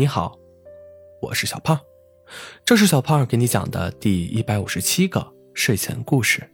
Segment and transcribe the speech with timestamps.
[0.00, 0.38] 你好，
[1.20, 1.76] 我是小胖，
[2.64, 6.48] 这是小胖给你讲的第一百五十七个睡前故事。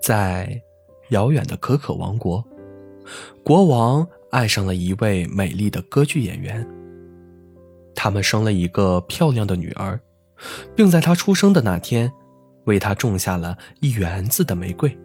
[0.00, 0.62] 在
[1.08, 2.46] 遥远的可可王国，
[3.42, 6.64] 国王爱上了一位美丽的歌剧演员。
[7.92, 9.98] 他们生了一个漂亮的女儿，
[10.76, 12.12] 并在她出生的那天，
[12.66, 14.96] 为她种下了一园子的玫瑰。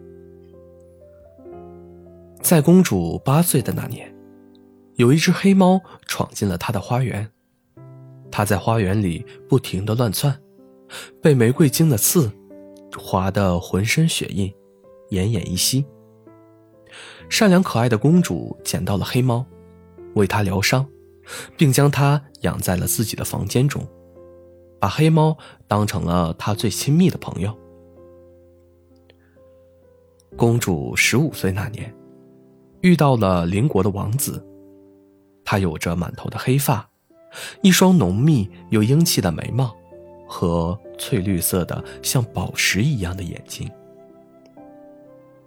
[2.40, 4.14] 在公主八岁的那年，
[4.96, 7.30] 有一只黑猫闯进了她的花园。
[8.30, 10.38] 它在花园里不停的乱窜，
[11.22, 12.30] 被玫瑰精的刺
[12.98, 14.52] 划得浑身血印，
[15.10, 15.86] 奄奄一息。
[17.28, 19.44] 善良可爱的公主捡到了黑猫，
[20.14, 20.86] 为它疗伤，
[21.56, 23.86] 并将它养在了自己的房间中，
[24.78, 27.56] 把黑猫当成了她最亲密的朋友。
[30.36, 31.94] 公主十五岁那年。
[32.82, 34.46] 遇到了邻国的王子，
[35.46, 36.86] 他有着满头的黑发，
[37.62, 39.74] 一双浓密又英气的眉毛，
[40.28, 43.70] 和翠绿色的像宝石一样的眼睛。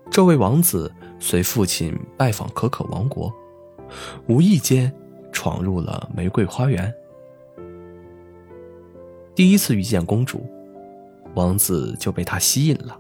[0.10, 3.32] 这位王子随父亲拜访可可王国，
[4.28, 4.92] 无意间
[5.32, 6.92] 闯入了玫瑰花园。
[9.36, 10.46] 第一次遇见公主，
[11.36, 12.98] 王子就被她吸引了。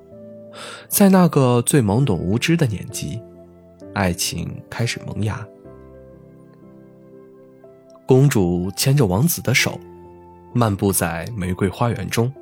[0.88, 3.22] 在那个最懵懂无知的年纪。
[3.95, 5.45] 爱情开始萌芽。
[8.10, 9.80] 公主牵着王子的手，
[10.52, 12.34] 漫步在玫瑰花园中。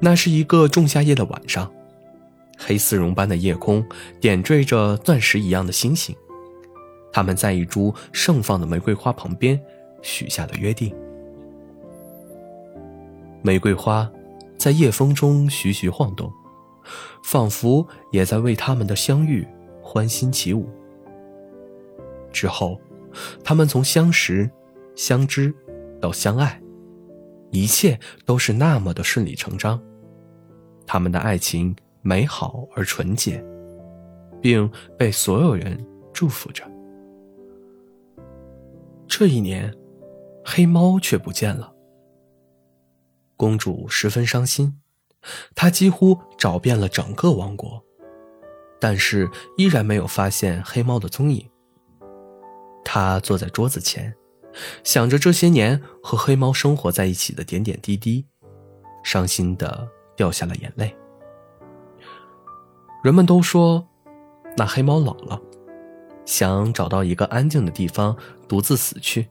[0.00, 1.70] 那是一个仲夏夜的晚上，
[2.56, 3.84] 黑丝绒般的夜空
[4.22, 6.16] 点缀着钻石一样的星星。
[7.12, 9.60] 他们在一株盛放的玫瑰花旁边
[10.00, 10.96] 许下了约定。
[13.42, 14.10] 玫瑰花
[14.56, 16.32] 在夜风中徐徐晃动，
[17.22, 19.46] 仿佛也在为他们的相遇。
[19.82, 20.66] 欢欣起舞。
[22.32, 22.80] 之后，
[23.42, 24.50] 他们从相识、
[24.96, 25.54] 相知
[26.00, 26.60] 到相爱，
[27.50, 29.82] 一切都是那么的顺理成章。
[30.86, 33.44] 他们的爱情美好而纯洁，
[34.40, 36.64] 并被所有人祝福着。
[39.06, 39.74] 这一年，
[40.44, 41.72] 黑猫却不见了。
[43.36, 44.80] 公主十分伤心，
[45.54, 47.82] 她几乎找遍了整个王国。
[48.80, 51.48] 但是依然没有发现黑猫的踪影。
[52.94, 54.14] 他坐在桌子前，
[54.84, 58.24] 想着这些年和黑猫生活在一起的点点滴滴，
[59.02, 60.96] 伤心的掉下了眼泪。
[63.02, 63.84] 人们都说，
[64.56, 65.42] 那黑猫老了，
[66.24, 68.16] 想找到一个安静的地方
[68.46, 69.28] 独自死去，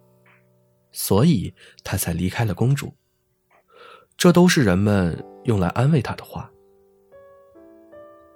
[0.92, 1.54] 所以
[1.86, 2.94] 他才离开了公主。
[4.18, 6.52] 这都是人们用来安慰他的话。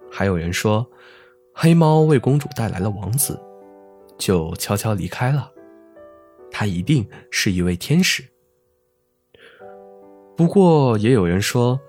[0.09, 0.89] 还有人说，
[1.53, 3.37] 黑猫为公主带来了王子，
[4.17, 5.51] 就悄悄离开了。
[6.51, 8.23] 他一定是一位天使。
[10.35, 11.79] 不过也有人说，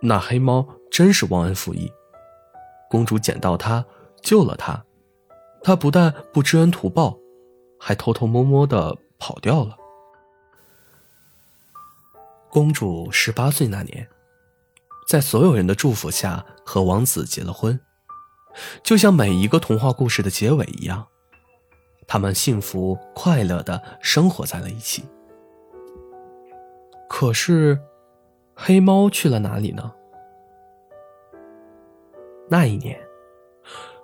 [0.00, 1.90] 那黑猫真是忘恩负义。
[2.90, 3.84] 公主捡到它，
[4.20, 4.84] 救了它，
[5.62, 7.18] 它不但不知恩图报，
[7.78, 9.76] 还偷偷摸摸的跑掉了。
[12.50, 14.08] 公主十八岁那年。
[15.08, 17.78] 在所有人的祝福下，和王子结了婚，
[18.82, 21.08] 就像每一个童话故事的结尾一样，
[22.12, 25.02] 他们幸福快乐的生活在了一起。
[27.08, 27.80] 可是，
[28.54, 29.90] 黑猫去了哪里呢？
[32.50, 33.00] 那一年，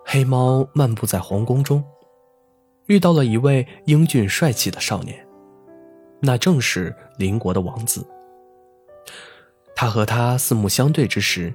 [0.07, 1.85] 黑猫漫步在皇宫中，
[2.87, 5.29] 遇到了一位英俊帅气的少年，
[6.19, 8.03] 那正是邻国的王子。
[9.77, 11.53] 他和他四目相对之时，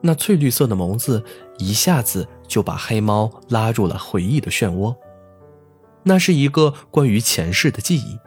[0.00, 1.20] 那翠绿色的眸子
[1.58, 4.94] 一下子就把黑猫拉入了回忆的漩涡。
[6.02, 8.18] 那是一个关于前世的记忆。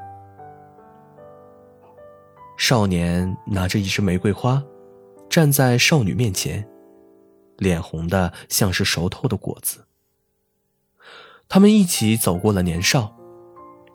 [2.58, 4.64] 少年拿着一支玫瑰花，
[5.30, 6.68] 站在少女面前，
[7.58, 9.86] 脸红的像是熟透的果子。
[11.48, 13.16] 他们一起走过了年少，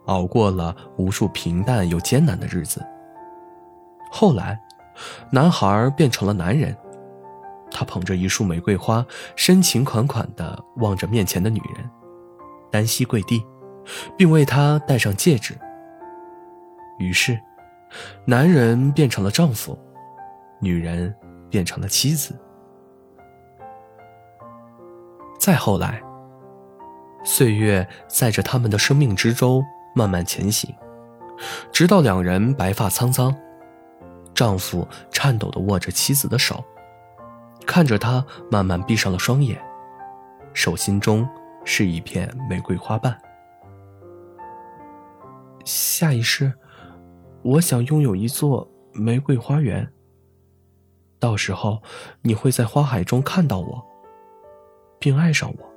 [0.06, 2.84] 熬过了无数平淡又艰难的日子。
[4.10, 4.60] 后来。
[5.30, 6.76] 男孩变成了男人，
[7.70, 11.90] 他捧着一束玫瑰花，深情款款地望着面前的女人，
[12.70, 13.42] 单膝跪地，
[14.16, 15.54] 并为她戴上戒指。
[16.98, 17.40] 于是，
[18.24, 19.78] 男人变成了丈夫，
[20.60, 21.14] 女人
[21.48, 22.38] 变成了妻子。
[25.38, 26.02] 再后来，
[27.24, 29.62] 岁月载着他们的生命之舟
[29.94, 30.74] 慢慢前行，
[31.72, 33.34] 直到两人白发苍苍。
[34.34, 36.64] 丈夫颤抖地握着妻子的手，
[37.66, 39.60] 看着她慢慢闭上了双眼，
[40.52, 41.28] 手心中
[41.64, 43.18] 是一片玫瑰花瓣。
[45.70, 46.52] 下一世，
[47.44, 49.88] 我想拥有一座玫瑰花园。
[51.20, 51.80] 到时候，
[52.22, 53.80] 你会在花海中看到我，
[54.98, 55.70] 并爱上我。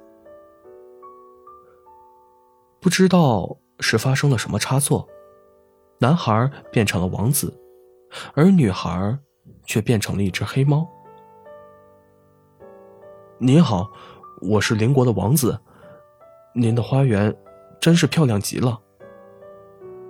[2.80, 5.08] 不知道是发生了什么差错，
[6.00, 7.56] 男孩变成了王子，
[8.34, 9.16] 而女孩
[9.64, 10.90] 却变成了一只黑猫。
[13.38, 13.92] 您好，
[14.42, 15.60] 我是邻国的王子，
[16.56, 17.32] 您的花园
[17.80, 18.80] 真是漂亮极了。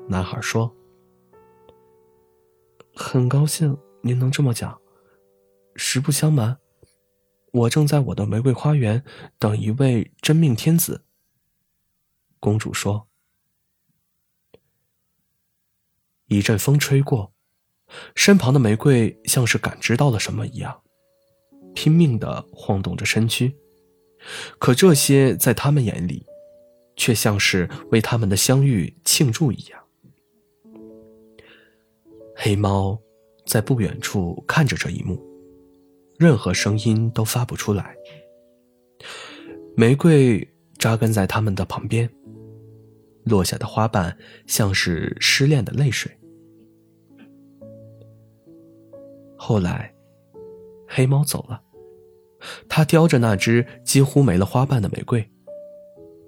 [0.07, 0.75] 男孩说
[2.93, 4.79] ：“很高兴您能这么讲。
[5.75, 6.57] 实不相瞒，
[7.51, 9.03] 我正在我的玫瑰花园
[9.39, 11.05] 等一位真命天子。”
[12.39, 13.07] 公主说
[16.27, 17.33] ：“一阵风吹过，
[18.13, 20.83] 身旁的玫瑰像是感知到了什么一样，
[21.73, 23.55] 拼命的晃动着身躯。
[24.59, 26.25] 可这些在他们眼里，
[26.95, 29.79] 却像是为他们的相遇庆祝一样。”
[32.35, 32.99] 黑猫
[33.45, 35.21] 在不远处看着这一幕，
[36.17, 37.95] 任何声音都发不出来。
[39.75, 42.09] 玫瑰扎根在他们的旁边，
[43.23, 46.11] 落下的花瓣像是失恋的泪水。
[49.37, 49.93] 后来，
[50.87, 51.61] 黑猫走了，
[52.67, 55.27] 它叼着那只几乎没了花瓣的玫瑰，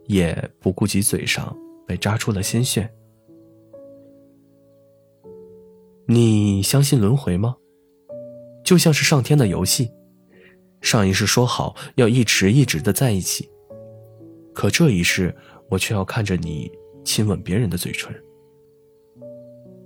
[0.05, 1.55] 也不顾及嘴上
[1.87, 2.89] 被扎出了鲜血。
[6.07, 7.55] 你相信轮回吗？
[8.63, 9.91] 就像是上天的游戏，
[10.81, 13.49] 上一世说好要一直一直的在一起，
[14.53, 15.35] 可这一世
[15.69, 16.71] 我却要看着你
[17.03, 18.13] 亲吻别人的嘴唇，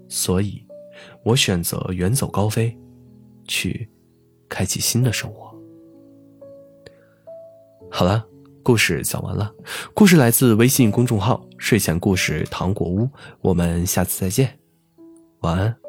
[0.07, 0.65] 所以，
[1.23, 2.77] 我选择远走高飞，
[3.47, 3.89] 去
[4.47, 5.53] 开启新的生活。
[7.91, 8.25] 好了，
[8.63, 9.53] 故事讲完了，
[9.93, 13.09] 故事来自微信公众号“睡前故事糖果屋”，
[13.41, 14.59] 我们下次再见，
[15.41, 15.88] 晚安。